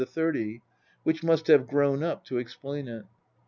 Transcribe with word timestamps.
30, 0.03 0.63
which 1.03 1.21
must 1.23 1.45
have 1.45 1.67
grown 1.67 2.01
up 2.01 2.25
to 2.25 2.39
explain 2.39 2.87
it. 2.87 3.05